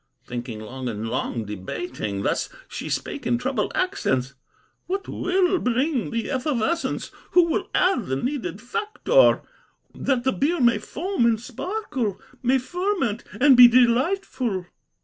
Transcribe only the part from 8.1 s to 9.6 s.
needed factor,